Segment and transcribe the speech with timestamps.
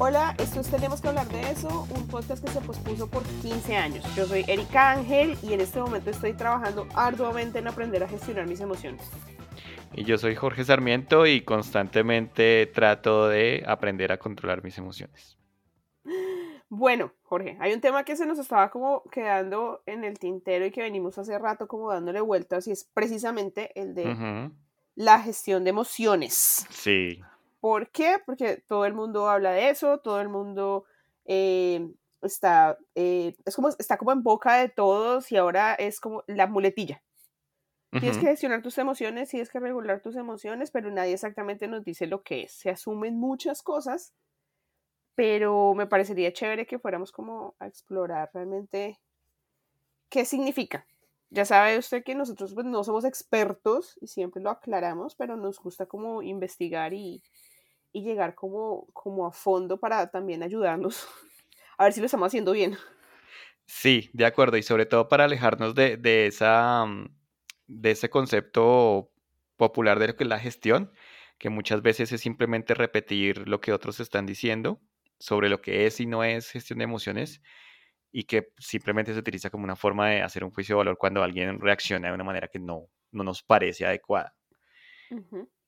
[0.00, 3.76] Hola, esto es Tenemos que hablar de eso, un podcast que se pospuso por 15
[3.76, 4.04] años.
[4.16, 8.46] Yo soy Erika Ángel y en este momento estoy trabajando arduamente en aprender a gestionar
[8.46, 9.02] mis emociones.
[9.92, 15.36] Y yo soy Jorge Sarmiento y constantemente trato de aprender a controlar mis emociones.
[16.70, 20.70] Bueno, Jorge, hay un tema que se nos estaba como quedando en el tintero y
[20.70, 24.50] que venimos hace rato como dándole vueltas y es precisamente el de
[24.94, 26.66] la gestión de emociones.
[26.70, 27.20] Sí.
[27.60, 28.18] ¿Por qué?
[28.24, 30.84] Porque todo el mundo habla de eso, todo el mundo
[31.24, 31.88] eh,
[32.22, 36.46] está, eh, es como, está como en boca de todos y ahora es como la
[36.46, 37.02] muletilla.
[37.90, 42.06] Tienes que gestionar tus emociones, tienes que regular tus emociones, pero nadie exactamente nos dice
[42.06, 42.52] lo que es.
[42.52, 44.12] Se asumen muchas cosas,
[45.18, 49.00] pero me parecería chévere que fuéramos como a explorar realmente
[50.08, 50.86] qué significa.
[51.28, 55.58] Ya sabe usted que nosotros pues, no somos expertos y siempre lo aclaramos, pero nos
[55.58, 57.20] gusta como investigar y,
[57.90, 61.08] y llegar como, como a fondo para también ayudarnos
[61.78, 62.76] a ver si lo estamos haciendo bien.
[63.66, 67.08] Sí, de acuerdo, y sobre todo para alejarnos de, de, esa, mm,
[67.66, 69.10] de ese concepto
[69.56, 70.92] popular de lo que es la gestión,
[71.38, 74.80] que muchas veces es simplemente repetir lo que otros están diciendo
[75.18, 77.42] sobre lo que es y no es gestión de emociones
[78.10, 81.22] y que simplemente se utiliza como una forma de hacer un juicio de valor cuando
[81.22, 84.34] alguien reacciona de una manera que no, no nos parece adecuada.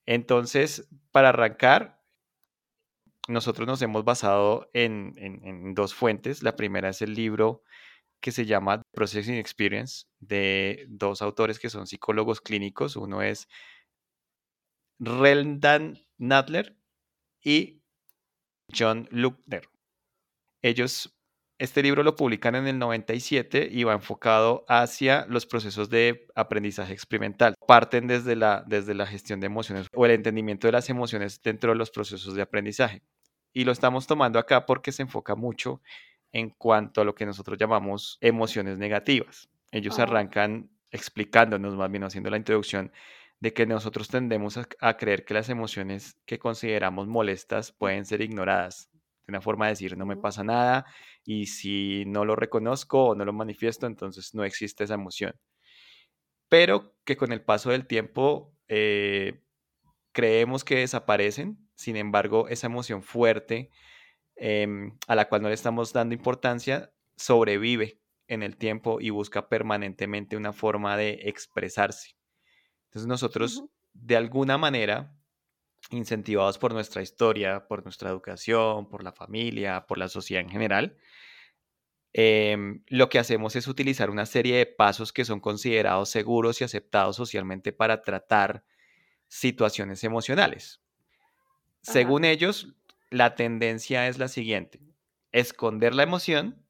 [0.07, 2.01] Entonces, para arrancar,
[3.29, 6.43] nosotros nos hemos basado en, dos fuentes.
[6.43, 7.63] La primera es el libro
[8.21, 12.97] que se llama Processing Experience de dos autores que son psicólogos clínicos.
[12.97, 13.49] Uno es
[14.99, 16.77] Reldan Nadler
[17.43, 17.80] y
[18.77, 19.69] John Luckner.
[20.63, 21.17] Ellos,
[21.59, 26.93] este libro lo publican en el 97 y va enfocado hacia los procesos de aprendizaje
[26.93, 27.55] experimental.
[27.67, 31.73] Parten desde la, desde la gestión de emociones o el entendimiento de las emociones dentro
[31.73, 33.03] de los procesos de aprendizaje
[33.53, 35.83] y lo estamos tomando acá porque se enfoca mucho
[36.33, 39.49] en cuanto a lo que nosotros llamamos emociones negativas.
[39.73, 42.93] Ellos arrancan explicándonos, más bien haciendo la introducción,
[43.41, 48.91] de que nosotros tendemos a, creer que las emociones que consideramos molestas pueden ser ignoradas.
[49.27, 50.87] De una forma de decir, no me pasa nada
[51.25, 55.35] y si no lo reconozco o no lo manifiesto, entonces no existe esa emoción.
[56.49, 59.43] Pero que con el paso del tiempo eh,
[60.13, 63.71] creemos que desaparecen sin embargo, esa emoción fuerte
[64.37, 69.49] em, a la cual no le estamos dando importancia sobrevive en el tiempo y busca
[69.49, 72.20] permanentemente una forma de expresarse.
[72.91, 73.63] Entonces nosotros,
[73.93, 75.17] de alguna manera,
[75.91, 80.97] incentivados por nuestra historia, por nuestra educación, por la familia, por la sociedad en general,
[82.13, 86.65] em, lo que hacemos es utilizar una serie de pasos que son considerados seguros y
[86.65, 88.65] aceptados socialmente para tratar
[89.29, 90.81] situaciones emocionales.
[91.83, 92.75] Según ellos,
[93.09, 94.81] la tendencia es la siguiente,
[95.31, 96.67] esconder la emoción,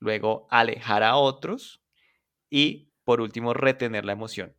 [0.00, 1.80] luego alejar a otros
[2.50, 4.56] y por último retener la emoción.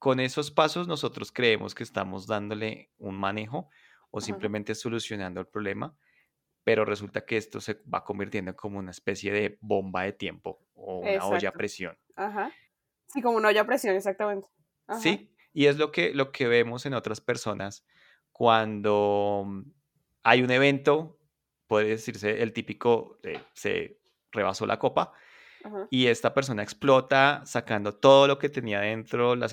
[0.00, 3.68] Con esos pasos nosotros creemos que estamos dándole un manejo
[4.10, 5.94] o simplemente solucionando el problema,
[6.64, 11.00] pero resulta que esto se va convirtiendo como una especie de bomba de tiempo o
[11.00, 11.98] una olla a presión.
[12.16, 12.50] Ajá.
[13.08, 14.48] Sí, como una olla a presión, exactamente.
[14.98, 17.84] Sí, y es lo que, lo que vemos en otras personas
[18.32, 19.62] cuando mm,
[20.22, 21.18] hay un evento,
[21.66, 23.18] puede decirse el típico,
[23.52, 24.00] se
[24.32, 25.12] rebasó la copa,
[25.90, 29.50] y esta persona explota sacando todo lo que tenía dentro, los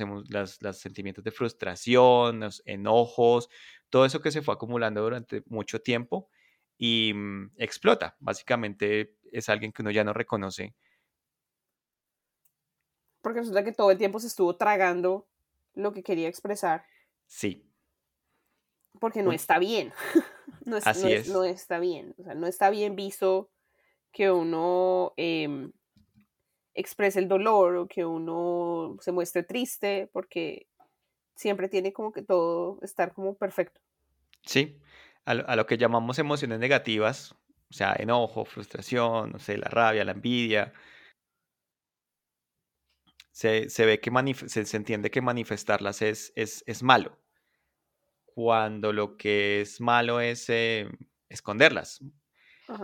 [0.77, 3.49] sentimientos de frustración, los enojos,
[3.89, 6.29] todo eso que se fue acumulando durante mucho tiempo
[6.77, 8.15] y mm, explota.
[8.19, 10.75] Básicamente es alguien que uno ya no reconoce.
[13.21, 15.27] Porque resulta que todo el tiempo se estuvo tragando
[15.73, 16.85] lo que quería expresar.
[17.25, 17.67] Sí
[18.99, 19.93] porque no está bien.
[20.65, 22.15] no, Así es, no, está bien.
[22.17, 23.49] O sea, no está bien visto
[24.11, 25.71] que uno em,
[26.77, 30.67] exprese el dolor o que uno se muestre triste porque
[31.35, 33.81] siempre tiene como que todo estar como perfecto.
[34.43, 34.79] Sí,
[35.25, 37.33] a lo, que llamamos emociones negativas,
[37.69, 40.71] o sea, enojo, frustración, no sé, la rabia, la envidia.
[43.31, 44.11] Se, ve que
[44.47, 47.17] se, entiende que manifestarlas es, es, es malo
[48.37, 50.87] cuando lo que es malo es eh,
[51.27, 52.03] esconderlas.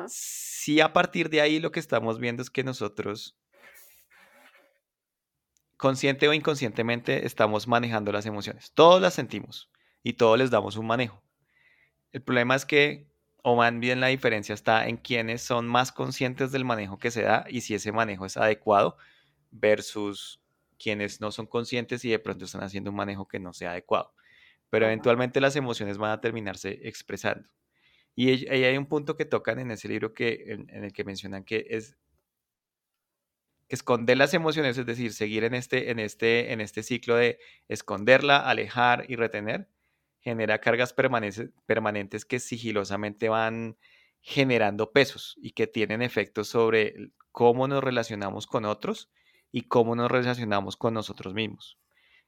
[0.08, 3.38] Si a partir de ahí lo que estamos viendo es que nosotros,
[5.84, 8.72] consciente o inconscientemente, estamos manejando las emociones.
[8.72, 9.70] Todos las sentimos
[10.02, 11.22] y todos les damos un manejo.
[12.14, 13.12] El problema es que
[13.44, 17.24] o más bien la diferencia está en quienes son más conscientes del manejo que se
[17.24, 18.96] da y si ese manejo es adecuado
[19.52, 20.42] versus
[20.80, 24.14] quienes no son conscientes y de pronto están haciendo un manejo que no sea adecuado.
[24.70, 27.50] Pero eventualmente las emociones van a terminarse expresando.
[28.16, 31.44] Y ahí hay un punto que tocan en ese libro que, en, el que mencionan
[31.44, 31.98] que es
[33.74, 38.38] esconder las emociones, es decir, seguir en este, en este, en este ciclo de esconderla,
[38.38, 39.68] alejar y retener,
[40.22, 43.78] genera cargas permanentes, que sigilosamente van
[44.22, 49.12] generando pesos y que tienen efectos sobre cómo nos relacionamos con otros
[49.52, 51.80] y cómo nos relacionamos con nosotros mismos.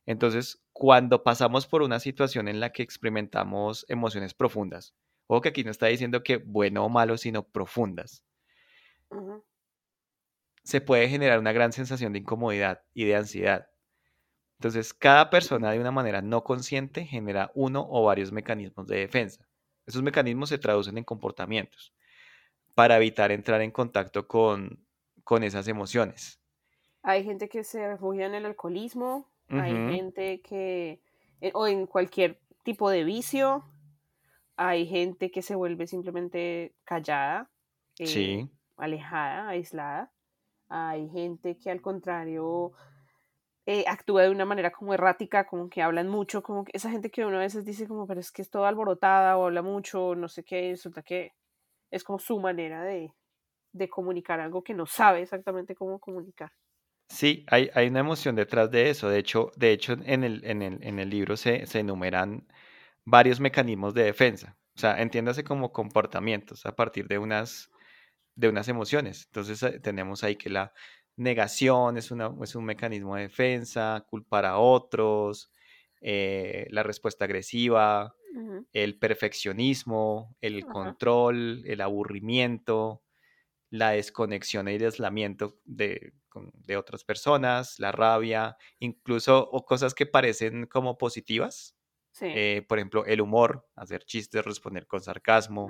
[0.05, 4.95] Entonces, cuando pasamos por una situación en la que experimentamos emociones profundas,
[5.27, 8.23] o que aquí no está diciendo que bueno o malo, sino profundas,
[10.65, 13.69] se puede generar una gran sensación de incomodidad y de ansiedad.
[14.57, 19.47] Entonces, cada persona de una manera no consciente genera uno o varios mecanismos de defensa.
[19.85, 21.93] Esos mecanismos se traducen en comportamientos
[22.73, 24.83] para evitar entrar en contacto con,
[25.43, 26.41] esas emociones.
[27.03, 30.99] Hay gente que se refugia en el alcoholismo, hay gente que,
[31.41, 33.63] eh, o en cualquier tipo de vicio,
[34.55, 37.51] hay gente que se vuelve simplemente callada,
[37.99, 38.47] eh,
[38.77, 40.11] alejada, aislada,
[40.69, 42.73] hay gente que al contrario
[43.67, 47.09] eh, actúa de una manera como errática, como que hablan mucho, como que esa gente
[47.09, 50.13] que uno a veces dice como, pero es que es toda alborotada o habla mucho,
[50.13, 51.33] no sé qué, resulta que
[51.89, 53.11] es como su manera de,
[53.89, 56.51] comunicar algo que no sabe exactamente cómo comunicar.
[57.09, 59.09] Sí, hay, hay, una emoción detrás de eso.
[59.09, 62.47] De hecho, de hecho en, el, en, el, en el libro se, se, enumeran
[63.03, 64.57] varios mecanismos de defensa.
[64.75, 67.69] O sea, entiéndase como comportamientos a partir de unas,
[68.35, 69.25] de unas emociones.
[69.27, 70.73] Entonces eh, tenemos ahí que la
[71.17, 75.51] negación es, una, es un mecanismo de defensa, culpar a otros,
[76.01, 78.15] eh, la respuesta agresiva,
[78.73, 83.01] el perfeccionismo, el control, el aburrimiento,
[83.69, 86.13] la desconexión y el aislamiento de,
[86.77, 91.77] otras personas, la rabia, incluso o cosas que parecen como positivas.
[92.21, 95.69] Eh, por ejemplo, el humor, hacer chistes, responder con sarcasmo,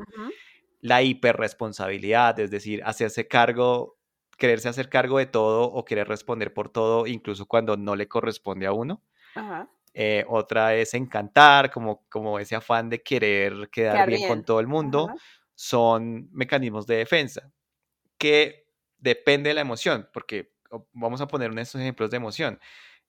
[0.85, 3.97] la hiperresponsabilidad, es decir, hacerse cargo
[4.37, 8.67] quererse hacer cargo de todo o querer responder por todo, incluso cuando no le corresponde
[8.67, 9.01] a uno.
[9.95, 14.67] Eh, otra es encantar, como, como ese afán de querer quedar, bien, con todo el
[14.67, 15.09] mundo.
[15.55, 17.49] Son mecanismos de defensa
[18.19, 18.67] que
[18.99, 20.51] depende de la emoción, porque
[20.91, 22.59] vamos a poner unos ejemplos de emoción.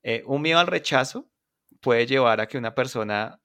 [0.03, 1.29] Eh, un miedo al rechazo
[1.81, 3.39] puede llevar a que una persona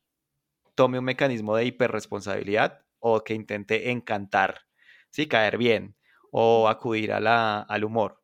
[0.75, 4.61] tome un mecanismo de hiperresponsabilidad o que intente encantar,
[5.09, 5.27] ¿sí?
[5.27, 5.95] caer bien
[6.31, 8.21] o acudir a la, al humor.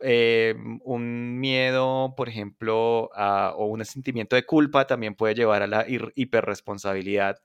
[0.00, 0.54] Eh,
[0.84, 3.10] un miedo, por ejemplo,
[3.56, 7.38] o un sentimiento de culpa también puede llevar a la hiperresponsabilidad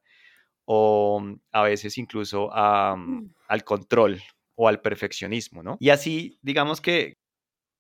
[0.66, 4.22] o mm, a veces incluso mm, al control
[4.56, 5.78] o al perfeccionismo, ¿no?
[5.80, 7.18] Y así, digamos que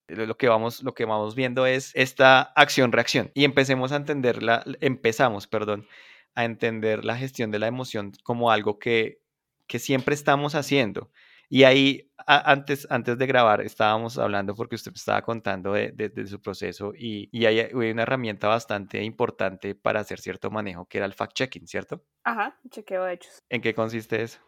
[0.08, 5.48] lo que vamos, lo que vamos viendo es esta acción-reacción y empecemos a entenderla, empezamos,
[5.48, 5.88] perdón,
[6.36, 9.22] a entender la gestión de la emoción como algo que,
[9.68, 11.12] que siempre estamos haciendo
[11.54, 16.94] y ahí, antes, antes de grabar, estábamos hablando porque usted estaba contando de, su proceso
[16.98, 21.68] y, y hay, una herramienta bastante importante para hacer cierto manejo, que era el fact-checking,
[21.68, 22.04] ¿cierto?
[22.24, 23.44] Ajá, chequeo de hechos.
[23.50, 24.40] ¿En qué consiste eso?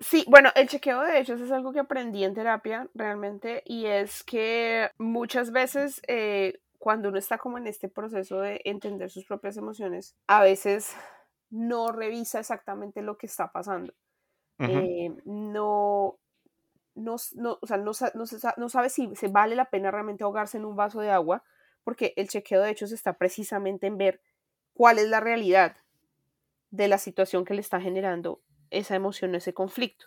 [0.00, 4.24] Sí, bueno, el chequeo de hechos es algo que aprendí en terapia realmente y es
[4.24, 9.56] que muchas veces eh, cuando uno está como en este proceso de entender sus propias
[9.56, 10.96] emociones, a veces
[11.50, 13.94] no revisa exactamente lo que está pasando.
[14.60, 16.18] Eh, no,
[16.96, 17.92] no, no, o sea, no,
[18.56, 21.44] no, sabe si se vale la pena realmente ahogarse en un vaso de agua,
[21.84, 24.20] porque el chequeo de hechos está precisamente en ver
[24.74, 25.76] cuál es la realidad
[26.70, 28.40] de la situación que le está generando
[28.70, 30.06] esa emoción, ese conflicto.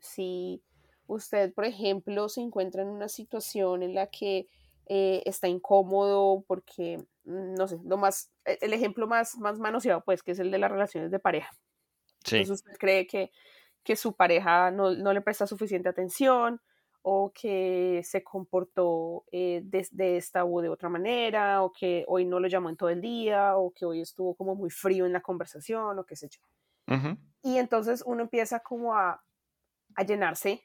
[0.00, 0.62] si,
[1.06, 4.46] usted, por ejemplo, se encuentra en una situación en la que
[4.86, 10.22] eh, está incómodo porque, no sé, lo más, e, el ejemplo más, más manoseado, pues,
[10.22, 11.50] que es el de las relaciones de pareja.
[12.24, 13.30] Entonces usted cree que
[13.88, 16.60] que su pareja no, le presta suficiente atención
[17.00, 22.38] o que se comportó eh, de, esta u de otra manera, o que hoy no
[22.38, 25.22] lo llamó en todo el día, o que hoy estuvo como muy frío en la
[25.22, 26.40] conversación, o qué sé yo.
[27.42, 29.22] Y entonces uno empieza como a,
[30.06, 30.62] llenarse,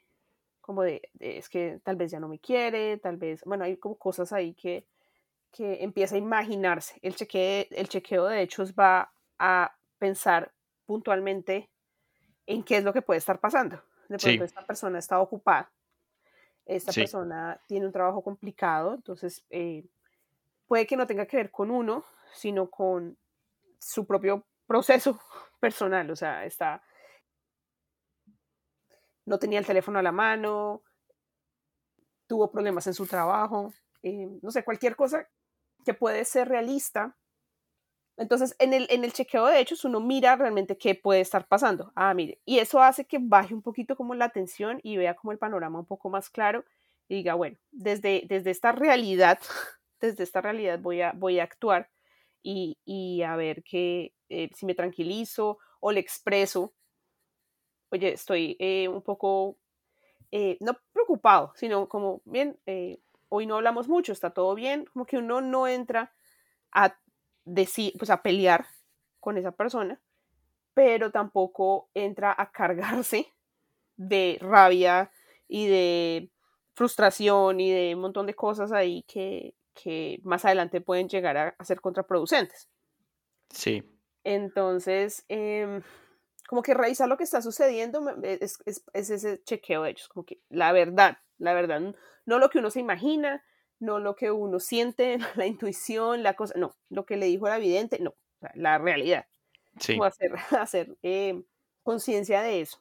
[0.60, 3.96] como de, es que tal vez ya no me quiere, tal vez, bueno, hay como
[3.96, 4.86] cosas ahí que,
[5.54, 6.98] que empieza a imaginarse.
[7.00, 10.52] El, cheque, el chequeo de hechos va a pensar
[10.84, 11.70] puntualmente
[12.44, 13.80] en qué es lo que puede estar pasando.
[14.08, 15.72] De pronto esta persona está ocupada,
[16.66, 19.86] esta persona tiene un trabajo complicado, entonces eh,
[20.66, 23.16] puede que no tenga que ver con uno, sino con
[23.78, 25.18] su propio proceso
[25.60, 26.82] personal, o sea, está...
[29.24, 30.82] no tenía el teléfono a la mano,
[32.26, 35.26] tuvo problemas en su trabajo, eh, no sé, cualquier cosa
[35.84, 37.16] que puede ser realista.
[38.16, 41.92] Entonces, en el, en el chequeo de hechos, uno mira realmente qué puede estar pasando.
[41.96, 45.32] Ah, mire, y eso hace que baje un poquito como la tensión y vea como
[45.32, 46.64] el panorama un poco más claro
[47.08, 49.38] y diga, bueno, desde, desde esta realidad,
[50.00, 51.90] desde esta realidad voy a, voy a actuar
[52.42, 56.72] y, y a ver que eh, si me tranquilizo o le expreso,
[57.90, 59.58] oye, estoy eh, un poco,
[60.32, 62.58] eh, no preocupado, sino como, bien,
[63.34, 66.12] hoy no hablamos mucho, está todo bien, como que uno no entra
[66.70, 66.96] a
[67.44, 68.64] decir, pues a pelear
[69.18, 70.00] con esa persona,
[70.72, 73.32] pero tampoco entra a cargarse
[73.96, 75.10] de rabia
[75.48, 76.30] y de
[76.74, 81.64] frustración y de un montón de cosas ahí que, que más adelante pueden llegar a,
[81.64, 82.68] ser contraproducentes.
[83.50, 83.82] Sí.
[84.22, 85.82] Entonces, em,
[86.54, 90.40] como que revisar lo que está sucediendo es, es, ese chequeo de ellos, como que
[90.50, 91.96] la verdad, la verdad,
[92.26, 93.44] no lo que uno se imagina,
[93.80, 97.54] no lo que uno siente, la intuición, la cosa, no, lo que le dijo el
[97.54, 98.14] evidente, no,
[98.54, 99.26] la realidad.
[99.80, 99.94] Sí.
[99.94, 100.30] Como hacer,
[100.60, 101.44] hacer em,
[101.82, 102.78] conciencia de eso.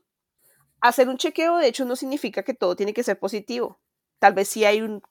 [0.80, 3.82] Hacer un chequeo de hecho no significa que todo tiene que ser positivo.
[4.20, 5.01] Tal vez sí hay un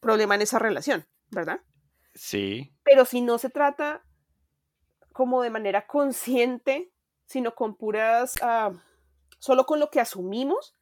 [0.00, 1.60] problema en esa relación, ¿verdad?
[2.12, 2.74] Sí.
[2.82, 4.02] Pero si no se trata
[5.12, 6.90] como de manera consciente,
[7.30, 8.72] sino con puras, ah,
[9.38, 10.74] solo con lo que asumimos,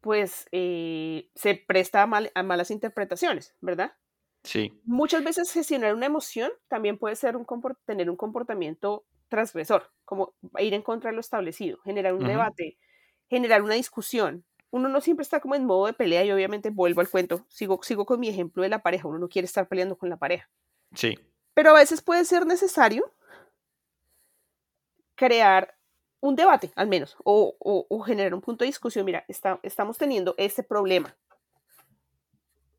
[0.00, 3.92] pues eh, se presta a, malas interpretaciones, ¿verdad?
[4.42, 4.76] Sí.
[4.82, 7.46] Muchas veces gestionar una emoción también puede ser un
[7.86, 12.76] tener un comportamiento transgresor, como ir en contra de lo establecido, generar un debate,
[13.30, 14.44] generar una discusión.
[14.72, 17.78] Uno no siempre está como en modo de pelea y obviamente vuelvo al cuento, sigo,
[17.84, 20.50] sigo con mi ejemplo de la pareja, uno no quiere estar peleando con la pareja.
[20.92, 21.16] Sí.
[21.54, 23.12] Pero a veces puede ser necesario
[25.14, 25.76] crear
[26.20, 29.04] un debate, al menos, o, generar un punto de discusión.
[29.04, 31.16] Mira, estamos teniendo este problema.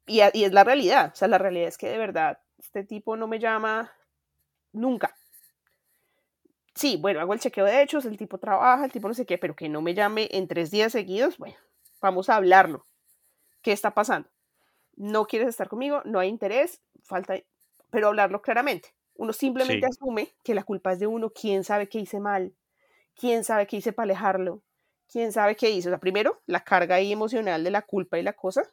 [0.06, 1.12] Y, y, es la realidad.
[1.14, 3.92] O sea, la realidad es que de verdad, este tipo no me llama
[4.72, 5.16] nunca.
[6.76, 9.38] Sí, bueno, hago el chequeo de hechos, el tipo trabaja, el tipo no sé qué,
[9.38, 11.56] pero que no me llame en tres días seguidos, bueno,
[12.02, 12.88] vamos a hablarlo.
[13.62, 14.30] ¿Qué está pasando?
[14.96, 17.36] No quieres estar conmigo, no hay interés, falta,
[17.92, 18.94] pero hablarlo claramente.
[19.16, 22.54] Uno simplemente asume que la culpa es de uno, quién sabe qué hice mal,
[23.16, 24.62] quién sabe qué hice para alejarlo,
[25.12, 25.90] quién sabe qué hizo.
[25.90, 28.64] O sea, primero, la carga ahí emocional de la culpa y la cosa.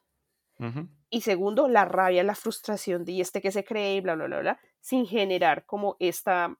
[1.08, 4.26] Y segundo, la rabia, la frustración de y este que se cree y bla, bla,
[4.26, 6.54] bla, bla, sin generar como esta,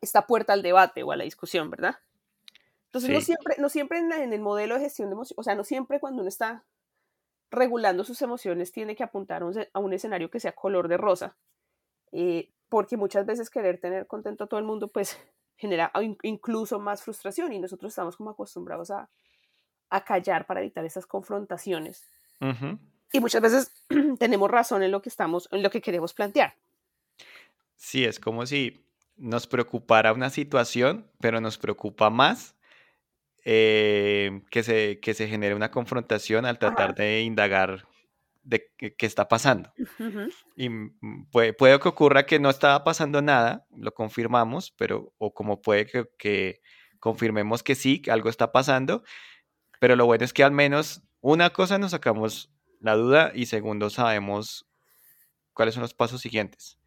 [0.00, 1.96] esta puerta al debate o a la discusión, ¿verdad?
[2.86, 5.62] Entonces, no siempre, no siempre en, el modelo de gestión de emociones, o sea, no
[5.62, 6.64] siempre cuando uno está
[7.50, 11.36] regulando sus emociones tiene que apuntar a un, escenario que sea color de rosa.
[12.12, 15.18] Eh, porque muchas veces querer tener contento a todo el mundo, pues
[15.56, 15.90] genera
[16.22, 19.08] incluso más frustración y nosotros estamos como acostumbrados a,
[19.90, 22.08] a callar para evitar esas confrontaciones.
[23.12, 23.72] Y muchas veces
[24.18, 26.54] tenemos razón en lo que estamos, en lo que queremos plantear.
[27.74, 28.84] Sí, es como si
[29.16, 32.54] nos preocupara una situación, pero nos preocupa más
[33.44, 37.86] eh, que, se, que se genere una confrontación al tratar de indagar
[38.48, 39.70] de qué está pasando.
[40.56, 40.70] Y
[41.30, 45.84] puede, puede, que ocurra que no estaba pasando nada, lo confirmamos, pero o como puede
[45.84, 46.62] que, que,
[46.98, 49.04] confirmemos que sí, que algo está pasando,
[49.80, 52.50] pero lo bueno es que al menos una cosa nos sacamos
[52.80, 54.66] la duda y segundo sabemos
[55.52, 56.78] cuáles son los pasos siguientes.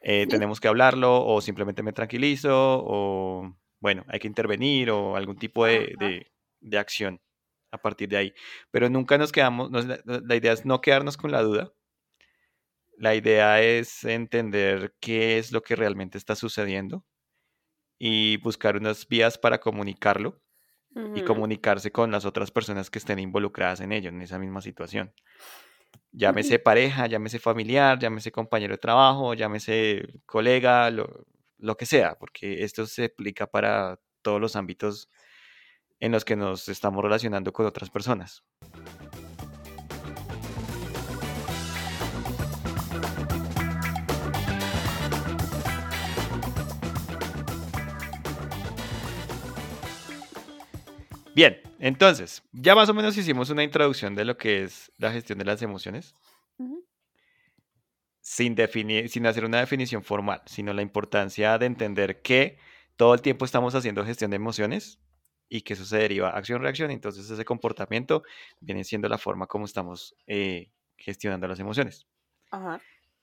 [0.00, 5.36] Eh, tenemos que hablarlo o simplemente me tranquilizo o bueno, hay que intervenir o algún
[5.36, 7.20] tipo de, de, de acción
[7.70, 8.34] a partir de ahí.
[8.70, 11.72] Pero nunca nos quedamos, la, idea es no quedarnos con la duda.
[12.98, 17.04] La idea es entender qué es lo que realmente está sucediendo
[17.98, 20.40] y buscar unas vías para comunicarlo
[21.14, 25.12] y comunicarse con las otras personas que estén involucradas en ello, en esa misma situación.
[26.10, 31.26] Llámese pareja, llámese familiar, llámese compañero de trabajo, llámese colega, lo,
[31.58, 35.10] lo que sea, porque esto se aplica para todos los ámbitos
[36.00, 38.44] en los que nos estamos relacionando con otras personas.
[51.34, 55.38] Bien, entonces, ya más o menos hicimos una introducción de lo que es la gestión
[55.38, 56.14] de las emociones.
[58.22, 62.58] sin, definir, sin hacer una definición formal, sino la importancia de entender que
[62.96, 64.98] todo el tiempo estamos haciendo gestión de emociones
[65.48, 66.90] y que eso se deriva acción-reacción.
[66.90, 68.22] Entonces ese comportamiento
[68.60, 72.06] viene siendo la forma como estamos eh, gestionando las emociones.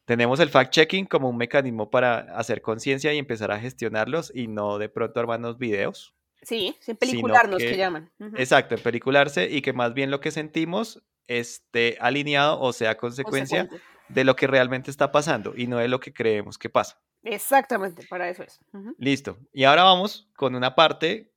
[0.05, 4.77] Tenemos el fact-checking como un mecanismo para hacer conciencia y empezar a gestionarlos y no
[4.77, 6.13] de pronto armarnos videos
[6.43, 8.11] Sí, sin pelicularnos que, llaman.
[8.35, 13.69] Exacto, en pelicularse y que más bien lo que sentimos esté alineado o sea consecuencia
[14.09, 17.01] de lo que realmente está pasando y no de lo que creemos que pasa.
[17.23, 18.59] Exactamente, para eso es.
[18.97, 19.37] Listo.
[19.53, 21.32] Y ahora vamos con una parte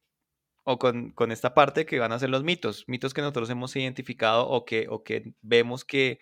[0.68, 3.74] o con, con, esta parte que van a ser los mitos, mitos que nosotros hemos
[3.76, 6.18] identificado o que, o que vemos que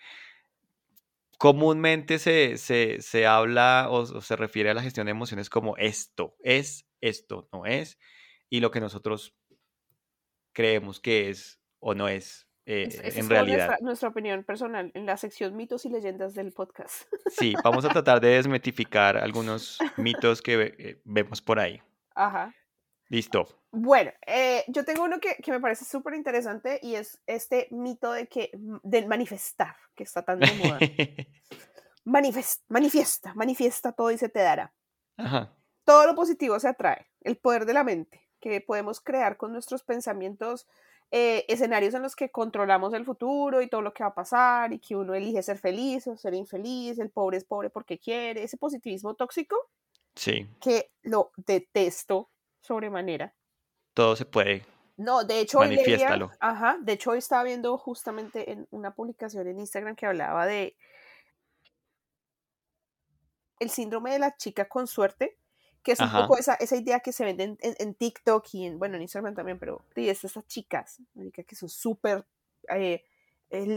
[1.39, 6.35] comúnmente se, se, se habla o, se refiere a la gestión de emociones como esto
[6.43, 7.97] es, esto no es,
[8.47, 9.35] y lo que nosotros
[10.53, 13.67] creemos que es o no es eh, en realidad.
[13.67, 17.11] Nuestra, nuestra, opinión personal en la sección mitos y leyendas del podcast.
[17.29, 21.81] Sí, vamos a tratar de desmitificar algunos mitos que eh, vemos por ahí.
[22.13, 22.53] Ajá.
[23.09, 23.47] Listo.
[23.71, 28.27] Bueno, eh, yo tengo uno que, me parece súper interesante y es este mito de
[28.27, 28.51] que,
[28.83, 30.79] del manifestar, que está tan de moda.
[32.69, 34.73] manifiesta, manifiesta todo y se te dará.
[35.83, 39.83] Todo lo positivo se atrae, el poder de la mente, que podemos crear con nuestros
[39.83, 40.67] pensamientos
[41.11, 44.73] eh, escenarios en los que controlamos el futuro y todo lo que va a pasar
[44.73, 48.43] y que uno elige ser feliz o ser infeliz, el pobre es pobre porque quiere,
[48.43, 49.55] ese positivismo tóxico.
[50.15, 50.47] Sí.
[50.59, 52.29] Que lo detesto
[52.65, 53.33] sobremanera.
[53.93, 54.65] Todo se puede.
[54.97, 55.77] No, de hecho, hoy
[56.39, 60.75] ajá, de hecho hoy estaba viendo justamente en una publicación en Instagram que hablaba de
[63.59, 65.37] el síndrome de la chica con suerte,
[65.83, 68.95] que es un poco esa, esa idea que se vende en, TikTok y en, bueno,
[68.95, 71.01] en Instagram también, pero sí, es esas chicas,
[71.33, 72.25] que son súper
[72.69, 73.03] eh,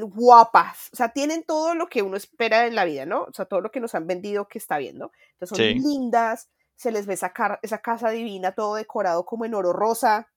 [0.03, 3.25] guapas, o sea, tienen todo lo que uno espera en la vida, ¿no?
[3.25, 5.13] O sea, todo lo que nos han vendido que está viendo.
[5.33, 7.33] Entonces son lindas, se les ve esa,
[7.63, 10.29] esa casa divina, todo decorado como en oro rosa,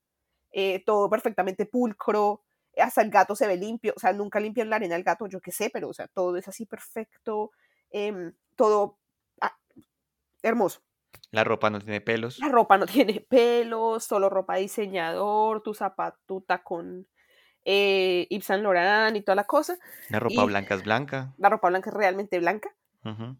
[0.51, 2.43] eh, todo perfectamente pulcro,
[2.77, 5.39] hasta el gato se ve limpio, o sea, nunca limpian la arena al gato, yo
[5.39, 7.51] qué sé, pero, o sea, todo es así perfecto,
[7.91, 8.98] em, todo
[9.39, 9.55] ah,
[10.41, 10.81] hermoso.
[11.29, 12.39] La ropa no tiene pelos.
[12.39, 17.07] La ropa no tiene pelos, solo ropa diseñador, tu zapato, tu tacón
[17.65, 19.77] eh, Yves Saint Laurent y toda la cosa.
[20.10, 21.36] La ropa blanca es blanca.
[21.38, 22.74] La ropa blanca es realmente blanca,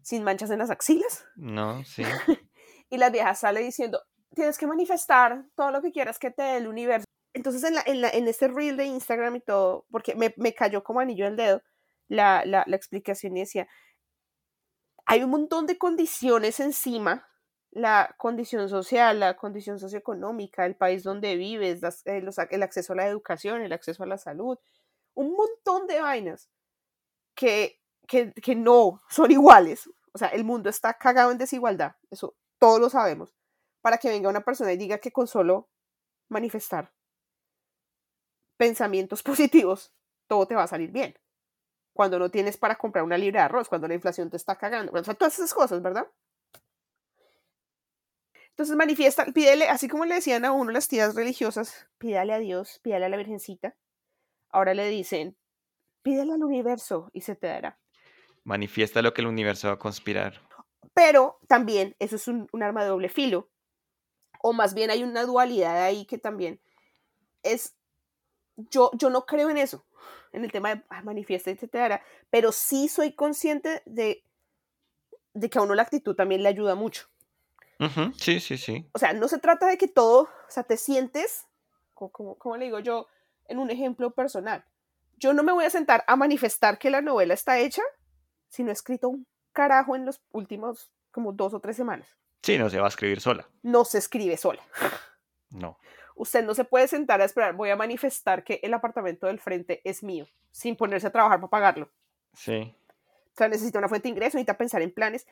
[0.02, 1.26] sin manchas en las axilas.
[1.34, 2.04] No, sí.
[2.92, 4.02] y la vieja sale diciendo,
[4.34, 7.06] tienes que manifestar todo lo que quieras que te dé el universo.
[7.32, 10.52] Entonces en, la, en, la, en este reel de Instagram y todo, porque me, me
[10.52, 11.62] cayó como anillo el dedo
[12.08, 13.66] la, la, la explicación y decía,
[15.06, 17.26] hay un montón de condiciones encima
[17.70, 23.06] la condición social, la condición socioeconómica, el país donde vives, eh, el acceso a la
[23.06, 24.58] educación, el acceso a la salud,
[25.14, 26.50] un montón de vainas
[27.34, 29.88] que, que, que, no son iguales.
[30.12, 33.34] O sea, el mundo está cagado en desigualdad, eso todos lo sabemos,
[33.80, 35.68] para que venga una persona y diga que con solo
[36.28, 36.92] manifestar
[38.56, 39.92] pensamientos positivos,
[40.28, 41.18] todo te va a salir bien.
[41.92, 44.92] Cuando no tienes para comprar una libra de arroz, cuando la inflación te está cagando,
[44.92, 46.06] o sea, todas esas cosas, ¿verdad?
[48.50, 52.78] Entonces manifiesta, pídele, así como le decían a uno las tías religiosas, pídale a Dios,
[52.80, 53.74] pídale a la Virgencita.
[54.50, 55.36] Ahora le dicen,
[56.02, 57.80] pídele al universo y se te dará.
[58.44, 60.48] Manifiesta lo que el universo va a conspirar.
[60.94, 63.48] Pero también eso es un, arma de doble filo.
[64.42, 66.60] O más bien hay una dualidad ahí que también
[67.42, 67.74] es,
[68.56, 69.86] yo, yo no creo en eso,
[70.32, 74.24] en el tema de ah, manifiesta, etcétera, pero sí soy consciente de,
[75.32, 77.08] de que a uno la actitud también le ayuda mucho.
[78.16, 78.88] Sí, sí, sí.
[78.92, 81.48] O sea, no se trata de que todo, o sea, te sientes,
[81.94, 83.08] como, como le digo yo,
[83.48, 84.64] en un ejemplo personal.
[85.16, 87.82] Yo no me voy a sentar a manifestar que la novela está hecha
[88.48, 92.08] si no he escrito un carajo en los últimos como dos o tres semanas.
[92.42, 93.46] Sí, no se va a escribir sola.
[93.62, 94.62] No se escribe sola.
[95.50, 95.78] No.
[96.16, 99.82] Usted no se puede sentar a esperar, voy a manifestar que el apartamento del frente
[99.84, 101.90] es mío, sin ponerse a trabajar para pagarlo.
[102.32, 102.74] Sí.
[103.34, 105.26] O sea, necesita una fuente de ingreso, necesita pensar en planes.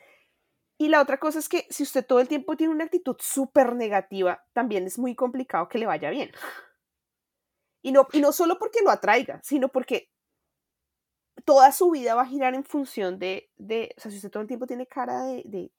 [0.77, 3.75] Y la otra cosa es que si usted todo el tiempo tiene una actitud súper
[3.75, 6.31] negativa, también es muy complicado que le vaya bien.
[7.81, 10.10] Y no, y no solo porque lo atraiga, sino porque
[11.45, 14.41] toda su vida va a girar en función de, de o sea, si usted todo
[14.41, 15.71] el tiempo tiene cara de,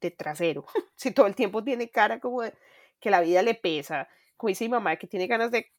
[0.00, 2.54] de, trasero, si todo el tiempo tiene cara como de
[3.00, 5.70] que la vida le pesa, como dice mi mamá, que tiene ganas de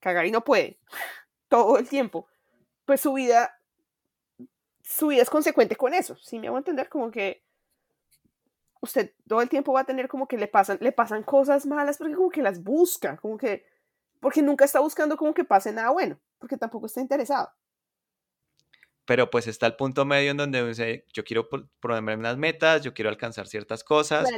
[0.00, 0.78] cagar y no puede,
[1.48, 2.26] todo el tiempo,
[2.84, 3.58] pues su vida,
[4.82, 6.88] su vida es consecuente con eso, ¿sí me hago entender?
[6.88, 7.42] Como que
[8.80, 11.98] usted todo el tiempo va a tener como que le pasan, le pasan cosas malas
[11.98, 13.66] porque como que las busca, como que,
[14.20, 17.50] porque nunca está buscando como que pase nada bueno, porque tampoco está interesado
[19.10, 21.48] pero pues está el punto medio en donde dice, yo quiero
[21.80, 24.30] ponerme unas metas, yo quiero alcanzar ciertas cosas,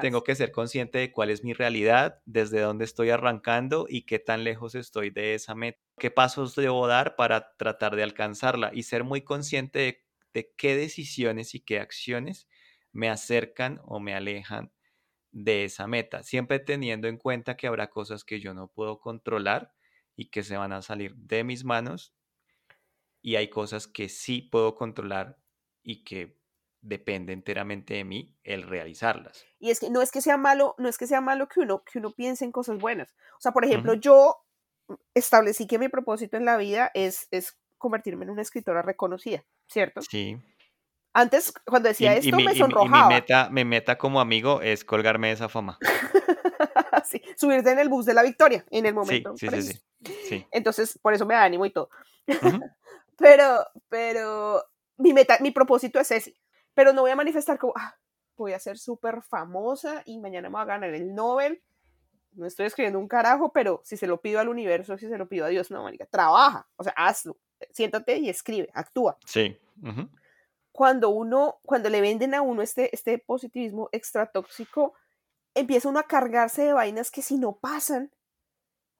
[0.00, 4.18] tengo que ser consciente de cuál es mi realidad, desde dónde estoy arrancando y qué
[4.18, 8.82] tan lejos estoy de esa meta, qué pasos debo dar para tratar de alcanzarla y
[8.82, 12.48] ser muy consciente de, de qué decisiones y qué acciones
[12.90, 14.72] me acercan o me alejan
[15.30, 19.72] de esa meta, siempre teniendo en cuenta que habrá cosas que yo no puedo controlar
[20.16, 22.12] y que se van a salir de mis manos
[23.26, 25.36] y hay cosas que sí puedo controlar
[25.82, 26.38] y que
[26.80, 29.44] depende enteramente de mí el realizarlas.
[29.58, 31.82] Y es que no es que sea malo, no es que sea malo que uno,
[31.82, 33.16] que uno piense en cosas buenas.
[33.32, 34.36] O sea, por ejemplo, yo
[35.12, 40.02] establecí que mi propósito en la vida es, es convertirme en una escritora reconocida, ¿cierto?
[40.02, 40.38] Sí.
[41.12, 43.06] Antes, cuando decía esto, me sonrojaba.
[43.06, 45.80] Y mi meta, mi meta como amigo es colgarme de esa fama.
[47.04, 49.36] sí, subirte en el bus de la victoria en el momento.
[49.36, 49.80] Sí, sí, sí,
[50.28, 51.90] sí, Entonces, por eso me da ánimo y todo.
[53.16, 54.62] pero, pero
[54.98, 56.36] mi meta, mi propósito es ese.
[56.74, 57.96] Pero no voy a manifestar como, ah,
[58.36, 61.62] voy a ser súper famosa y mañana me voy a ganar el Nobel.
[62.32, 65.28] No estoy escribiendo un carajo, pero si se lo pido al universo, si se lo
[65.28, 67.38] pido a Dios, no, marica, trabaja, o sea, hazlo,
[67.70, 69.16] siéntate y escribe, actúa.
[69.24, 69.58] Sí.
[70.70, 74.92] Cuando uno, cuando le venden a uno este, este positivismo extra tóxico,
[75.54, 78.12] empieza uno a cargarse de vainas que si no pasan,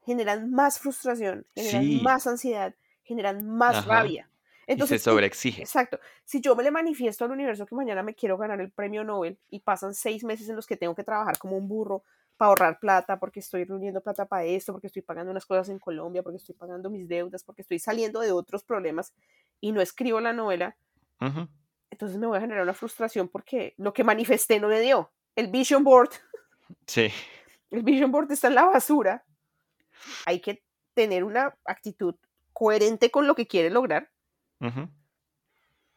[0.07, 2.75] generan más frustración, generan más ansiedad,
[3.07, 4.29] generan más rabia.
[4.67, 5.63] Entonces, y se sobreexige.
[5.63, 6.01] Exacto.
[6.25, 9.39] Si yo me le manifiesto al universo que mañana me quiero ganar el premio Nobel
[9.49, 12.03] y pasan seis meses en los que tengo que trabajar como un burro
[12.37, 15.79] para ahorrar plata, porque estoy reuniendo plata para esto, porque estoy pagando unas cosas en
[15.79, 19.15] Colombia, porque estoy pagando mis deudas, porque estoy saliendo de otros problemas
[19.61, 20.77] y no escribo la novela,
[21.91, 25.13] entonces me voy a generar una frustración porque lo que manifesté no me dio.
[25.35, 26.11] El vision board.
[26.87, 27.09] Sí.
[27.71, 29.25] El vision board está en la basura.
[30.27, 30.63] Hay que
[30.95, 32.15] tener una actitud
[32.59, 34.11] coherente con lo que quiere lograr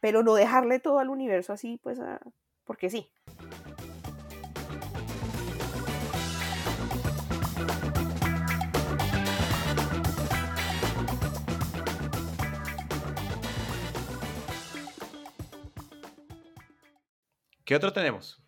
[0.02, 2.00] pero no dejarle todo al universo así, pues,
[2.66, 3.10] porque sí.
[17.64, 18.42] ¿Qué otro tenemos?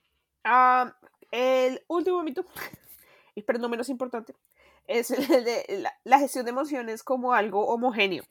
[0.43, 0.97] Ah,
[1.29, 2.43] el último mito,
[3.45, 4.35] pero no menos importante,
[4.91, 8.23] es el de la gestión de emociones como algo homogéneo.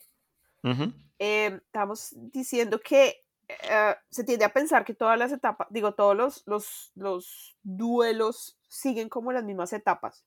[1.18, 6.16] Em, estamos diciendo que eh, se tiende a pensar que todas las etapas, digo, todos
[6.16, 10.24] los, los, los duelos siguen como las mismas etapas.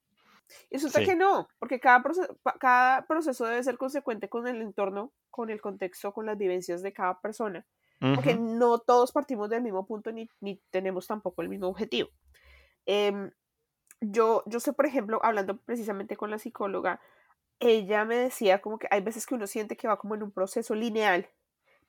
[0.70, 5.12] Y resulta que no, porque cada proceso, cada proceso debe ser consecuente con el entorno,
[5.30, 7.66] con el contexto, con las vivencias de cada persona,
[8.14, 12.10] porque no todos partimos del mismo punto ni, ni tenemos tampoco el mismo objetivo.
[12.86, 13.32] Em,
[14.12, 17.00] yo, yo sé, por ejemplo, hablando precisamente con la psicóloga,
[17.60, 20.32] ella me decía como que hay veces que uno siente que va como en un
[20.32, 21.30] proceso lineal,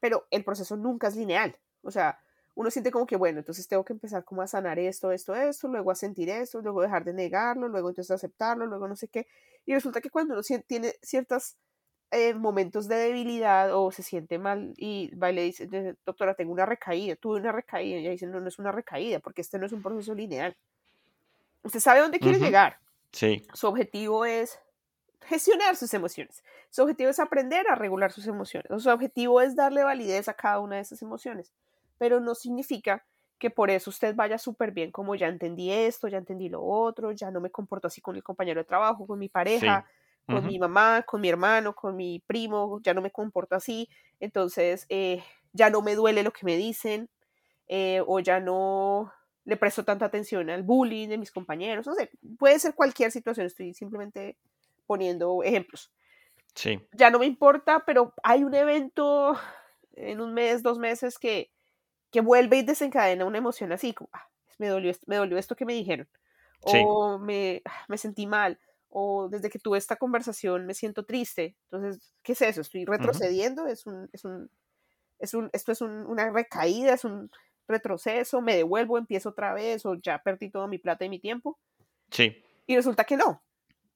[0.01, 1.57] pero el proceso nunca es lineal.
[1.83, 2.21] O sea,
[2.55, 5.69] uno siente como que, bueno, entonces tengo que empezar como a sanar esto, esto, esto,
[5.69, 9.27] luego a sentir esto, luego dejar de negarlo, luego entonces aceptarlo, luego no sé qué.
[9.67, 11.57] Y resulta que cuando uno tiene ciertos
[12.13, 15.69] eh, momentos de debilidad o se siente mal y va y le dice,
[16.07, 19.19] doctora, tengo una recaída, tuve una recaída, y ella dice, no, no es una recaída,
[19.19, 20.57] porque este no es un proceso lineal.
[21.65, 22.79] Usted sabe dónde quiere llegar.
[23.11, 23.47] Sí.
[23.53, 24.61] Su objetivo es
[25.23, 26.45] gestionar sus emociones.
[26.71, 28.71] Su objetivo es aprender a regular sus emociones.
[28.83, 31.53] Su objetivo es darle validez a cada una de esas emociones.
[31.99, 33.05] Pero no significa
[33.39, 37.13] que por eso usted vaya súper bien, como ya entendí esto, ya entendí lo otro,
[37.13, 39.85] ya no me comporto así con el compañero de trabajo, con mi pareja,
[40.27, 43.89] con mi mamá, con mi hermano, con mi primo, ya no me comporto así,
[44.21, 45.23] entonces eh,
[45.53, 47.11] ya no me duele lo que me dicen,
[47.69, 49.13] eh, o ya no
[49.45, 53.47] le presto tanta atención al bullying de mis compañeros, no sé, puede ser cualquier situación,
[53.47, 54.37] estoy simplemente
[54.87, 55.93] poniendo ejemplos.
[56.55, 56.81] Sí.
[56.93, 59.39] Ya no me importa, pero hay un evento
[59.93, 61.51] en un mes, dos meses que,
[62.11, 64.29] que vuelve y desencadena una emoción así, como, ah,
[64.59, 66.09] me, dolió, me dolió esto que me dijeron,
[66.61, 71.57] o me, ah, me sentí mal, o desde que tuve esta conversación me siento triste.
[71.65, 72.61] Entonces, ¿qué es eso?
[72.61, 73.67] ¿Estoy retrocediendo?
[73.67, 74.49] ¿Es un, es un,
[75.19, 76.95] es un, ¿Esto es una recaída?
[76.95, 77.29] ¿Es un
[77.67, 78.41] retroceso?
[78.41, 78.99] ¿Me devuelvo?
[78.99, 79.85] ¿Empiezo otra vez?
[79.87, 81.59] ¿O ya perdí toda mi plata y mi tiempo?
[82.11, 82.43] Sí.
[82.67, 83.43] Y resulta que no,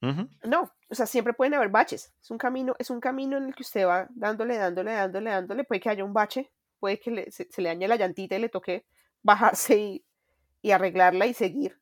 [0.00, 2.12] no, o sea, siempre pueden haber baches.
[2.20, 5.64] Es un camino, es un camino en el que usted va dándole, dándole, dándole, dándole.
[5.64, 8.86] Puede que haya un bache, puede que se, le dañe la llantita y le toque
[9.22, 10.02] bajarse
[10.62, 11.80] y, arreglarla y seguir.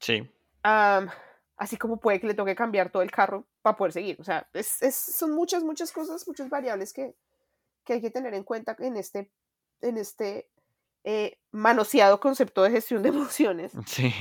[0.00, 0.28] Sí.
[0.62, 4.16] así como puede que le toque cambiar todo el carro para poder seguir.
[4.20, 7.14] O sea, es, son muchas, muchas cosas, muchas variables que,
[7.88, 9.30] hay que tener en cuenta en este,
[9.80, 10.50] en este
[11.06, 13.72] eh, manoseado concepto de gestión de emociones.
[13.86, 14.12] Sí.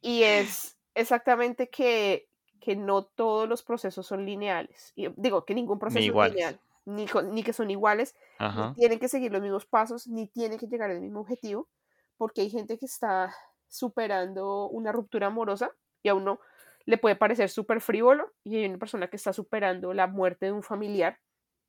[0.00, 2.28] Y es exactamente que
[2.66, 4.92] que no todos los procesos son lineales.
[4.96, 9.06] Y digo que ningún proceso es lineal, ni, ni, que son iguales, ni tienen que
[9.06, 11.68] seguir los mismos pasos, ni tienen que llegar al mismo objetivo,
[12.16, 13.32] porque hay gente que está
[13.68, 15.70] superando una ruptura amorosa
[16.02, 16.40] y a uno
[16.86, 20.52] le puede parecer súper frívolo, y hay una persona que está superando la muerte de
[20.52, 21.20] un familiar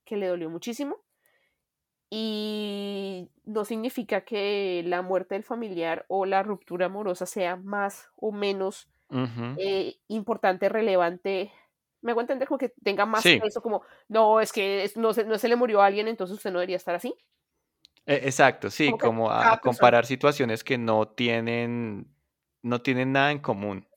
[0.04, 0.98] que le dolió muchísimo.
[2.10, 8.32] Y no significa que la muerte del familiar o la ruptura amorosa sea más o
[8.32, 8.88] menos
[9.58, 11.52] eh, importante, relevante.
[12.02, 15.38] Me hago entender como que tenga más peso, como, no, es que no se, no
[15.38, 17.14] se le murió a alguien, entonces usted no debería estar así.
[18.06, 22.08] E, exacto, sí, como, a, comparar situaciones que no tienen,
[22.62, 23.88] no tienen nada en común.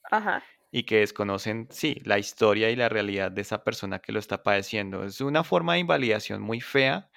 [0.73, 4.43] Y que desconocen, sí, la historia y la realidad de esa persona que lo está
[4.43, 5.05] padeciendo.
[5.05, 7.10] Es una forma de invalidación muy fea,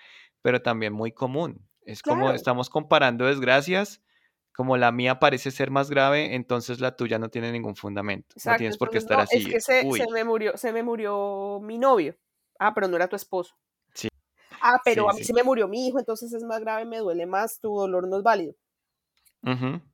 [0.44, 1.68] pero también muy común.
[1.86, 4.02] Es como estamos comparando desgracias,
[4.56, 8.36] como la mía parece ser más grave, entonces la tuya no tiene ningún fundamento.
[8.46, 9.38] no tienes por qué estar así.
[9.38, 12.16] Es que se, me murió, se me murió mi novio.
[12.60, 13.56] Ah, pero no era tu esposo.
[13.96, 14.10] Sí.
[14.62, 17.26] Ah, pero a mí se me murió mi hijo, entonces es más grave, me duele
[17.26, 18.54] más, tu dolor no es válido.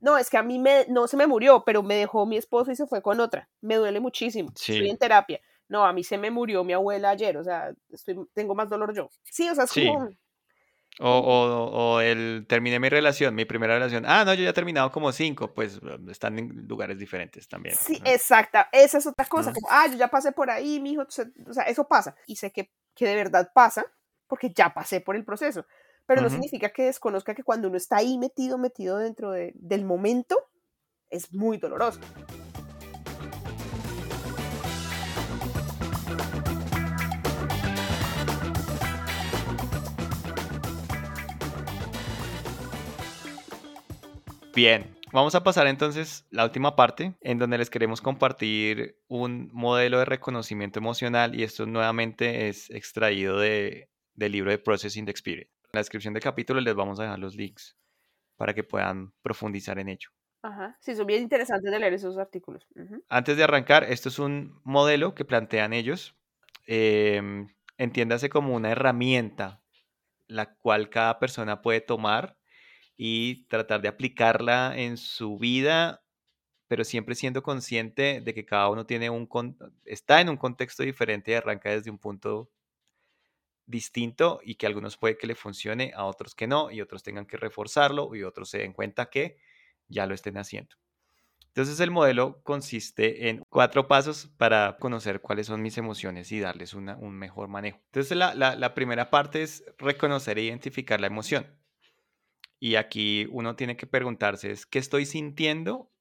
[0.00, 2.70] No, es que a mí me, no se me murió, pero me dejó mi esposo
[2.70, 3.48] y se fue con otra.
[3.60, 4.50] Me duele muchísimo.
[4.54, 5.40] Estoy en terapia.
[5.68, 8.92] No, a mí se me murió mi abuela ayer, o sea, estoy, tengo más dolor
[8.92, 9.08] yo.
[9.22, 10.10] Sí, o sea, es como
[10.98, 14.04] o, o, o, el terminé mi relación, mi primera relación.
[14.06, 17.74] Ah, no, yo ya he terminado como cinco, pues um, están en lugares diferentes también.
[17.76, 18.68] Sí, exacta.
[18.72, 21.64] Esa es otra cosa, como, ah, yo ya pasé por ahí, mi hijo, o sea,
[21.64, 22.16] eso pasa.
[22.26, 23.84] Y sé que, que de verdad pasa,
[24.26, 25.64] porque ya pasé por el proceso.
[26.06, 29.84] Pero no significa que desconozca que cuando uno está ahí metido, metido dentro de, del
[29.84, 30.50] momento,
[31.08, 32.00] es muy doloroso.
[44.62, 49.98] Bien, vamos a pasar entonces la última parte en donde les queremos compartir un modelo
[49.98, 55.50] de reconocimiento emocional y esto nuevamente es extraído de, del libro de Processing the Experience.
[55.64, 57.78] En la descripción del capítulo les vamos a dejar los links
[58.36, 60.10] para que puedan profundizar en ello.
[60.42, 62.68] Ajá, sí, son bien interesantes de leer esos artículos.
[63.08, 66.14] Antes de arrancar, esto es un modelo que plantean ellos.
[66.66, 69.62] Em, entiéndase como una herramienta
[70.26, 72.36] la cual cada persona puede tomar
[73.02, 76.04] y tratar de aplicarla en su vida,
[76.68, 79.26] pero siempre siendo consciente de que cada uno tiene un
[79.86, 82.50] está en un contexto diferente y arranca desde un punto
[83.64, 87.24] distinto y que algunos puede que le funcione, a otros que no, y otros tengan
[87.24, 89.38] que reforzarlo y otros se den cuenta que
[89.88, 90.76] ya lo estén haciendo.
[91.46, 96.74] Entonces el modelo consiste en cuatro pasos para conocer cuáles son mis emociones y darles
[96.74, 97.80] un mejor manejo.
[97.86, 101.59] Entonces la primera parte es reconocer e identificar la emoción.
[102.60, 105.92] Y aquí uno tiene que preguntarse qué estoy sintiendo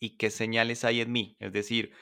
[0.00, 1.36] y qué señales hay en mí.
[1.40, 1.92] Es decir,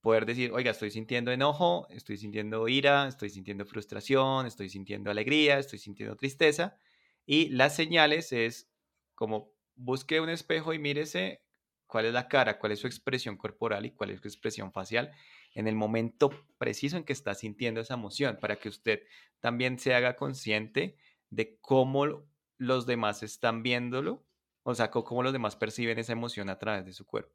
[0.00, 5.58] poder decir, oiga, estoy sintiendo enojo, estoy sintiendo ira, estoy sintiendo frustración, estoy sintiendo alegría,
[5.58, 6.78] estoy sintiendo tristeza.
[7.26, 8.70] Y las señales es
[9.14, 11.42] como busque un espejo y mírese
[11.86, 15.12] cuál es la cara, cuál es su expresión corporal y cuál es su expresión facial
[15.54, 19.02] en el momento preciso en que está sintiendo esa emoción, para que usted
[19.40, 20.96] también se haga consciente
[21.30, 22.30] de cómo
[22.60, 24.26] los demás están viéndolo,
[24.62, 27.34] o sea, cómo los demás perciben esa emoción a través de su cuerpo.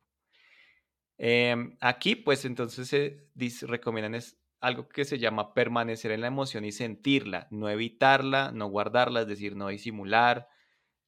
[1.18, 6.64] Em, aquí, pues entonces se recomiendan es algo que se llama permanecer en la emoción
[6.64, 10.48] y sentirla, no evitarla, no guardarla, es decir, no disimular,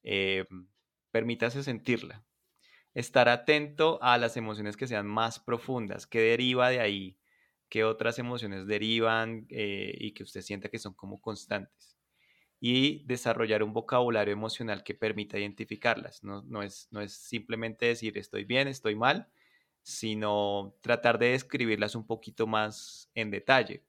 [0.02, 0.68] em,
[1.12, 2.24] permítase sentirla.
[2.94, 7.18] Estar atento a las emociones que sean más profundas, qué deriva de ahí,
[7.68, 11.97] qué otras emociones derivan eh, y que usted sienta que son como constantes
[12.60, 16.24] y desarrollar un vocabulario emocional que permita identificarlas.
[16.24, 19.28] No, es, no es simplemente decir estoy bien, estoy mal,
[19.82, 23.84] sino tratar de describirlas un poquito más en detalle.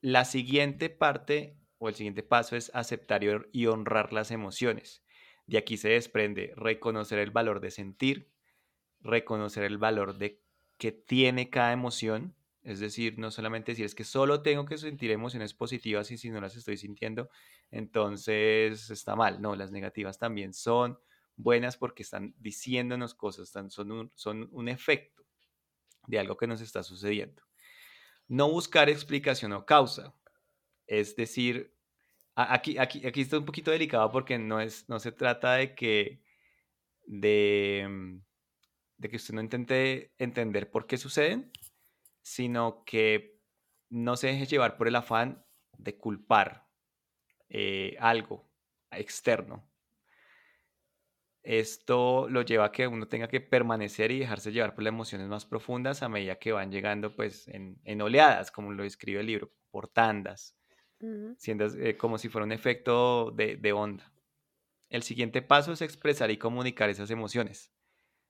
[0.00, 5.02] La siguiente parte o el siguiente paso es aceptar y honrar las emociones.
[5.46, 8.30] De aquí se desprende reconocer el valor de sentir,
[9.00, 10.42] reconocer el valor de
[10.78, 15.10] que tiene cada emoción es decir, no solamente decir es que solo tengo que sentir
[15.10, 17.28] emociones positivas y si no las estoy sintiendo,
[17.70, 19.42] entonces está mal.
[19.42, 20.98] No, las negativas también son
[21.36, 25.26] buenas porque están diciéndonos cosas, son, un, son un efecto
[26.06, 27.42] de algo que nos está sucediendo.
[28.28, 30.14] No buscar explicación o causa.
[30.86, 31.74] Es decir,
[32.34, 36.22] aquí, aquí, aquí está un poquito delicado porque no, es, no se trata de que,
[37.04, 38.20] de,
[38.96, 41.52] de que usted no intente entender por qué suceden,
[42.24, 43.38] sino que
[43.90, 45.44] no se deje llevar por el afán
[45.76, 46.66] de culpar
[47.50, 48.50] eh, algo
[48.90, 49.70] externo.
[51.42, 55.28] Esto lo lleva a que uno tenga que permanecer y dejarse llevar por las emociones
[55.28, 59.52] más profundas a medida que van llegando pues en, oleadas, como lo describe el libro,
[59.70, 60.56] por tandas,
[61.36, 64.10] siendo eh, como si fuera un efecto de, de onda.
[64.88, 67.70] El siguiente paso es expresar y comunicar esas emociones.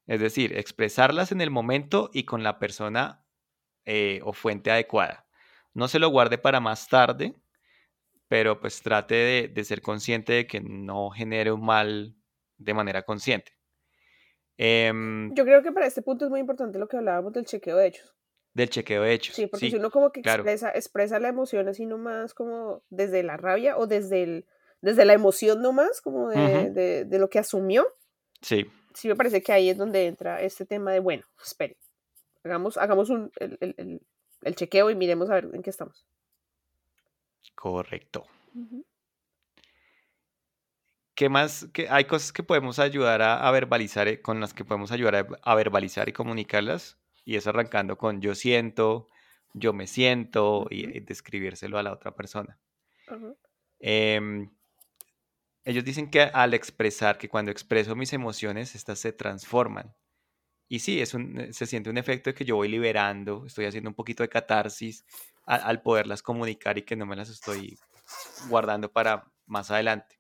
[0.09, 3.24] Es decir, expresarlas en el momento y con la persona
[3.87, 5.27] eh, o fuente adecuada.
[5.75, 7.35] No se lo guarde para más tarde,
[8.29, 12.15] pero pues trate de, ser consciente de que no genere un mal
[12.59, 13.53] de manera consciente.
[14.57, 17.77] Em, Yo creo que para este punto es muy importante lo que hablábamos del chequeo
[17.77, 18.15] de hechos.
[18.55, 19.35] Del chequeo de hechos.
[19.35, 23.37] Sí, porque si uno como que expresa, expresa la emoción así nomás como desde la
[23.37, 24.47] rabia o desde, el,
[24.81, 27.85] desde la emoción nomás, como de, de, lo que asumió.
[28.43, 28.67] Sí.
[28.95, 31.77] Sí me parece que ahí es donde entra este tema de, bueno, espere,
[32.45, 34.01] hagamos, hagamos un, el, el,
[34.43, 36.07] el chequeo y miremos a ver en qué estamos.
[37.55, 38.27] Correcto.
[41.15, 41.69] ¿Qué más?
[41.73, 45.55] Que hay cosas que podemos ayudar a, verbalizar, eh, con las que podemos ayudar a,
[45.55, 46.99] verbalizar y comunicarlas.
[47.25, 49.07] Y es arrancando con yo siento,
[49.55, 52.59] yo me siento y, describírselo a la otra persona.
[53.79, 54.51] Em,
[55.65, 59.95] ellos dicen que al expresar, que cuando expreso mis emociones, estas se transforman.
[60.69, 63.67] Y sí, es un, eh, se siente un efecto de que yo voy liberando, estoy
[63.67, 65.05] haciendo un poquito de catarsis
[65.47, 67.79] al poderlas comunicar y que no me las estoy
[68.49, 70.17] guardando para más adelante.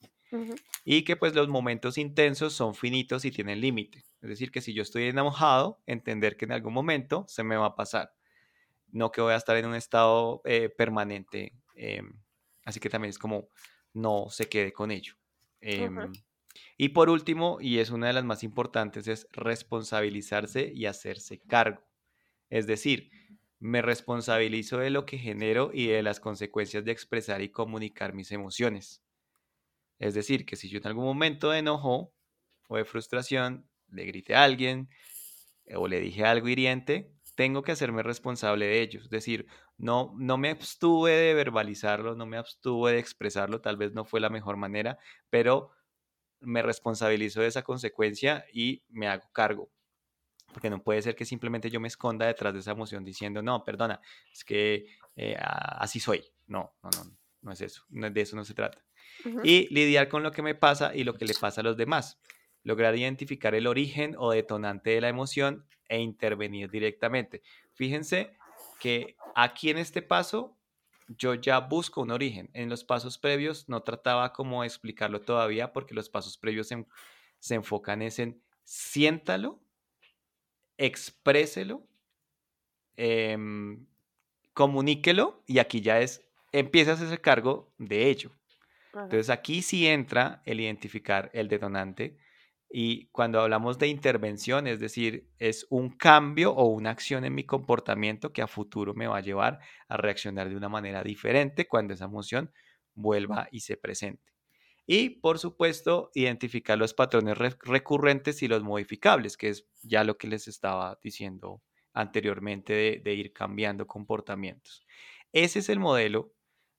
[0.84, 4.04] Y que pues los momentos intensos son finitos y tienen límite.
[4.20, 7.66] Es decir, que si yo estoy enojado, entender que en algún momento se me va
[7.66, 8.12] a pasar.
[8.90, 11.52] No que voy a estar en un estado eh, permanente.
[11.74, 12.20] Em,
[12.64, 13.48] así que también es como
[13.92, 15.14] no se quede con ello.
[16.76, 21.82] Y por último, y es una de las más importantes, es responsabilizarse y hacerse cargo.
[22.50, 23.10] Es decir,
[23.58, 28.30] me responsabilizo de lo que genero y de las consecuencias de expresar y comunicar mis
[28.32, 29.02] emociones.
[29.98, 32.12] Es decir, que si yo en algún momento de enojo
[32.68, 34.88] o de frustración le grité a alguien
[35.64, 39.00] eh, o le dije algo hiriente, tengo que hacerme responsable de ello.
[39.00, 43.92] Es decir, no, no me abstuve de verbalizarlo, no me abstuve de expresarlo, tal vez
[43.92, 44.98] no fue la mejor manera,
[45.30, 45.70] pero
[46.40, 49.70] me responsabilizo de esa consecuencia y me hago cargo
[50.54, 53.64] porque no puede ser que simplemente yo me esconda detrás de esa emoción diciendo, no,
[53.64, 54.00] perdona,
[54.32, 56.24] es que eh, así soy.
[56.46, 58.82] No, no, no, no es eso, de eso no se trata.
[59.42, 62.18] Y lidiar con lo que me pasa y lo que le pasa a los demás.
[62.62, 67.42] Lograr identificar el origen o detonante de la emoción e intervenir directamente.
[67.72, 68.36] Fíjense
[68.80, 70.56] que aquí en este paso
[71.08, 72.50] yo ya busco un origen.
[72.54, 76.84] En los pasos previos no trataba como explicarlo todavía porque los pasos previos se,
[77.38, 79.60] se enfocan en siéntalo
[80.78, 81.86] expréselo,
[82.96, 83.86] em,
[84.52, 88.30] comuníquelo y aquí ya es, empiezas ese cargo de ello.
[88.92, 92.16] Entonces aquí sí entra el identificar el detonante
[92.76, 97.44] y cuando hablamos de intervención, es decir, es un cambio o una acción en mi
[97.44, 101.94] comportamiento que a futuro me va a llevar a reaccionar de una manera diferente cuando
[101.94, 102.52] esa emoción
[102.92, 104.32] vuelva y se presente.
[104.88, 110.26] Y, por supuesto, identificar los patrones recurrentes y los modificables, que es ya lo que
[110.26, 114.84] les estaba diciendo anteriormente de, ir cambiando comportamientos.
[115.32, 116.34] Ese es el modelo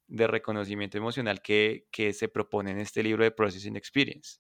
[0.08, 4.40] de reconocimiento emocional que, se propone en este libro de Processing Experience.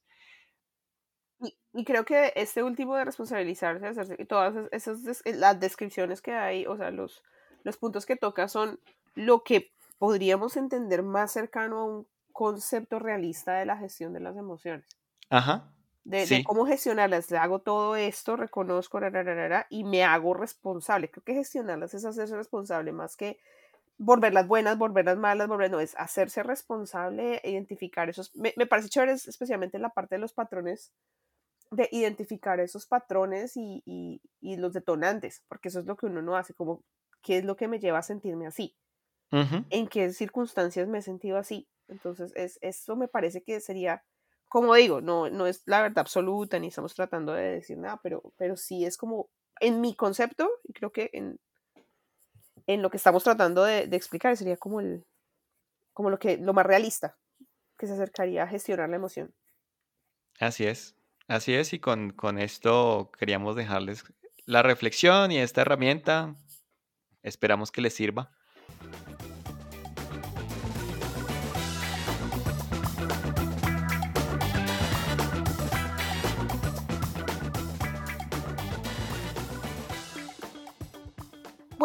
[1.73, 6.65] Y, creo que este último de responsabilizarse, hacerse, y todas esas las descripciones que hay,
[6.65, 7.23] o sea, los,
[7.63, 8.79] los puntos que toca son
[9.15, 14.37] lo que podríamos entender más cercano a un concepto realista de la gestión de las
[14.37, 14.85] emociones.
[15.29, 15.71] Ajá.
[16.03, 17.31] De, cómo gestionarlas.
[17.31, 18.99] Hago todo esto, reconozco,
[19.69, 21.09] y me hago responsable.
[21.09, 23.39] Creo que gestionarlas es hacerse responsable más que
[23.97, 28.35] volverlas buenas, volverlas malas, volver, no, es hacerse responsable, identificar esos.
[28.35, 30.91] Me, parece chévere, especialmente en la parte de los patrones,
[31.71, 33.81] de identificar esos patrones y,
[34.41, 36.83] y, los detonantes, porque eso es lo que uno no hace, como,
[37.21, 38.75] ¿qué es lo que me lleva a sentirme así?
[39.31, 41.67] ¿En qué circunstancias me he sentido así?
[41.89, 44.03] Entonces, es, eso me parece que sería,
[44.47, 48.21] como digo, no, no es la verdad absoluta, ni estamos tratando de decir nada, pero,
[48.37, 49.29] pero sí es como,
[49.59, 51.39] en mi concepto, y creo que en,
[52.67, 55.05] en lo que estamos tratando de, explicar, sería como, el,
[55.93, 57.17] como lo, que, lo más realista
[57.77, 59.33] que se acercaría a gestionar la emoción.
[60.39, 60.95] Así es,
[61.27, 64.03] así es, y con, con esto queríamos dejarles
[64.45, 66.35] la reflexión y esta herramienta.
[67.23, 68.34] Esperamos que les sirva.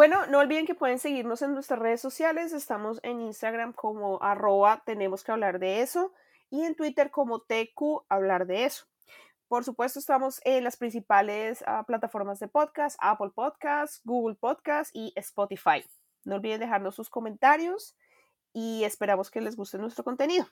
[0.01, 2.53] Bueno, no olviden que pueden seguirnos en nuestras redes sociales.
[2.53, 6.11] Estamos en Instagram como arroba tenemos que hablar de eso
[6.49, 8.87] y en Twitter como TQ hablar de eso.
[9.47, 15.13] Por supuesto, estamos en las principales ah, plataformas de podcast, Apple Podcasts, Google Podcasts y
[15.15, 15.85] Spotify.
[16.23, 17.95] No olviden dejarnos sus comentarios
[18.53, 20.47] y esperamos que les guste nuestro contenido.